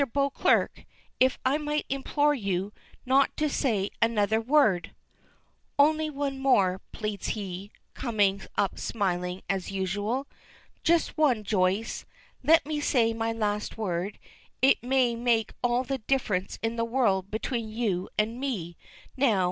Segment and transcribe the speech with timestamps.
[0.15, 0.87] Beauclerk,
[1.19, 2.73] if I might implore you
[3.05, 4.95] not to say another word"
[5.77, 10.25] "Only one more," pleads he, coming up smiling as usual.
[10.83, 12.07] "Just one, Joyce
[12.41, 14.17] let me say my last word;
[14.59, 18.77] it may make all the difference in the world between you and me
[19.15, 19.39] now.